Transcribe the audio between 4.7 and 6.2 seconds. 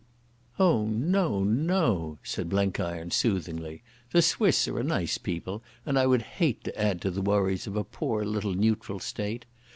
a nice people, and I